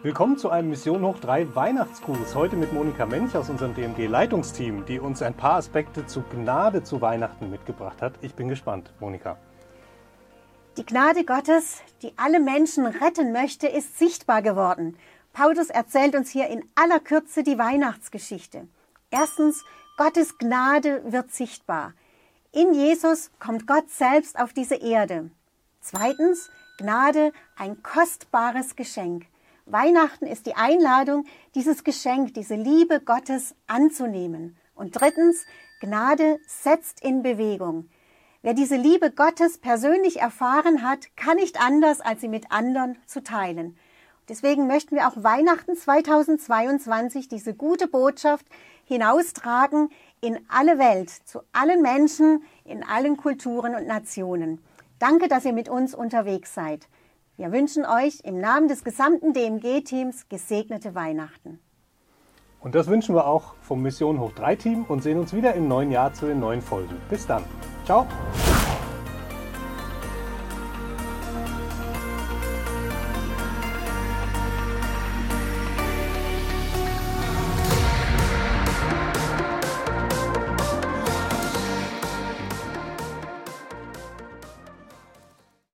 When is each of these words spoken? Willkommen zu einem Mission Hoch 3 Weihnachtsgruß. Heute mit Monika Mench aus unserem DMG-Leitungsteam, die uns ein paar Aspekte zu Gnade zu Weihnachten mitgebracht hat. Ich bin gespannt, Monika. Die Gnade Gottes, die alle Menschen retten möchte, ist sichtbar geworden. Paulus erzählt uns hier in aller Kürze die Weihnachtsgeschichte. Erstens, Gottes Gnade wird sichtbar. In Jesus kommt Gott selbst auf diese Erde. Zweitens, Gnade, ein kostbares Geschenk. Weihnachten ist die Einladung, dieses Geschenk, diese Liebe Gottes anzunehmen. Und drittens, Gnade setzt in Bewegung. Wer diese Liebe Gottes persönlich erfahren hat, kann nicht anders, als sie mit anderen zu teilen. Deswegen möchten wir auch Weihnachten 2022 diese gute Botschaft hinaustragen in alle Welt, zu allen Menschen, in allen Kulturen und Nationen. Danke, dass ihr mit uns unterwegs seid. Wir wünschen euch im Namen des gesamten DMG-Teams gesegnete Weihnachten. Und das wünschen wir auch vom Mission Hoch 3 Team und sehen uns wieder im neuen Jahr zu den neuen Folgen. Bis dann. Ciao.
Willkommen 0.00 0.38
zu 0.38 0.50
einem 0.50 0.70
Mission 0.70 1.02
Hoch 1.02 1.18
3 1.18 1.56
Weihnachtsgruß. 1.56 2.36
Heute 2.36 2.54
mit 2.54 2.72
Monika 2.72 3.04
Mench 3.04 3.34
aus 3.34 3.50
unserem 3.50 3.74
DMG-Leitungsteam, 3.74 4.86
die 4.86 5.00
uns 5.00 5.22
ein 5.22 5.34
paar 5.34 5.54
Aspekte 5.54 6.06
zu 6.06 6.22
Gnade 6.22 6.84
zu 6.84 7.00
Weihnachten 7.00 7.50
mitgebracht 7.50 8.00
hat. 8.00 8.12
Ich 8.20 8.36
bin 8.36 8.48
gespannt, 8.48 8.92
Monika. 9.00 9.36
Die 10.76 10.86
Gnade 10.86 11.24
Gottes, 11.24 11.82
die 12.02 12.12
alle 12.16 12.38
Menschen 12.38 12.86
retten 12.86 13.32
möchte, 13.32 13.66
ist 13.66 13.98
sichtbar 13.98 14.40
geworden. 14.40 14.96
Paulus 15.32 15.68
erzählt 15.68 16.14
uns 16.14 16.30
hier 16.30 16.46
in 16.46 16.62
aller 16.76 17.00
Kürze 17.00 17.42
die 17.42 17.58
Weihnachtsgeschichte. 17.58 18.68
Erstens, 19.10 19.64
Gottes 19.96 20.38
Gnade 20.38 21.02
wird 21.06 21.32
sichtbar. 21.32 21.92
In 22.52 22.72
Jesus 22.72 23.32
kommt 23.40 23.66
Gott 23.66 23.90
selbst 23.90 24.38
auf 24.38 24.52
diese 24.52 24.76
Erde. 24.76 25.32
Zweitens, 25.80 26.50
Gnade, 26.78 27.32
ein 27.56 27.82
kostbares 27.82 28.76
Geschenk. 28.76 29.26
Weihnachten 29.70 30.26
ist 30.26 30.46
die 30.46 30.56
Einladung, 30.56 31.24
dieses 31.54 31.84
Geschenk, 31.84 32.34
diese 32.34 32.54
Liebe 32.54 33.00
Gottes 33.00 33.54
anzunehmen. 33.66 34.56
Und 34.74 34.98
drittens, 34.98 35.44
Gnade 35.80 36.38
setzt 36.46 37.02
in 37.02 37.22
Bewegung. 37.22 37.88
Wer 38.40 38.54
diese 38.54 38.76
Liebe 38.76 39.10
Gottes 39.10 39.58
persönlich 39.58 40.20
erfahren 40.20 40.82
hat, 40.82 41.14
kann 41.16 41.36
nicht 41.36 41.60
anders, 41.60 42.00
als 42.00 42.20
sie 42.20 42.28
mit 42.28 42.50
anderen 42.50 42.96
zu 43.06 43.22
teilen. 43.22 43.76
Deswegen 44.28 44.66
möchten 44.66 44.96
wir 44.96 45.08
auch 45.08 45.22
Weihnachten 45.22 45.76
2022 45.76 47.28
diese 47.28 47.54
gute 47.54 47.88
Botschaft 47.88 48.46
hinaustragen 48.84 49.90
in 50.20 50.38
alle 50.48 50.78
Welt, 50.78 51.10
zu 51.10 51.40
allen 51.52 51.82
Menschen, 51.82 52.42
in 52.64 52.84
allen 52.84 53.16
Kulturen 53.16 53.74
und 53.74 53.86
Nationen. 53.86 54.62
Danke, 54.98 55.28
dass 55.28 55.44
ihr 55.44 55.52
mit 55.52 55.68
uns 55.68 55.94
unterwegs 55.94 56.54
seid. 56.54 56.88
Wir 57.38 57.52
wünschen 57.52 57.86
euch 57.86 58.18
im 58.24 58.40
Namen 58.40 58.66
des 58.66 58.82
gesamten 58.82 59.32
DMG-Teams 59.32 60.28
gesegnete 60.28 60.96
Weihnachten. 60.96 61.60
Und 62.58 62.74
das 62.74 62.88
wünschen 62.88 63.14
wir 63.14 63.28
auch 63.28 63.54
vom 63.60 63.80
Mission 63.80 64.18
Hoch 64.18 64.32
3 64.32 64.56
Team 64.56 64.84
und 64.88 65.04
sehen 65.04 65.20
uns 65.20 65.32
wieder 65.32 65.54
im 65.54 65.68
neuen 65.68 65.92
Jahr 65.92 66.12
zu 66.12 66.26
den 66.26 66.40
neuen 66.40 66.60
Folgen. 66.60 66.96
Bis 67.08 67.28
dann. 67.28 67.44
Ciao. 67.84 68.08